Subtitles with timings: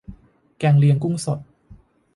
[0.59, 1.39] แกงเลียงกุ้งสด